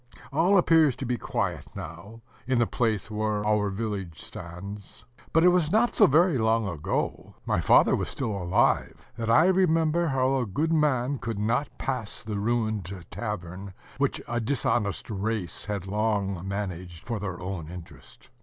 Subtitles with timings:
[0.33, 5.49] All appears to be quiet now, in the place where our village stands; but it
[5.49, 10.37] was not so very long ago my father was still alive that I remember how
[10.39, 16.47] a good man could not pass the ruined tavern, which a dishonest race had long
[16.47, 18.31] managed for their own interest.